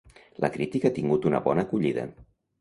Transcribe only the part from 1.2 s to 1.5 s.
una